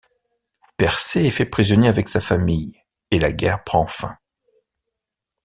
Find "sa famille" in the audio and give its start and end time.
2.07-2.81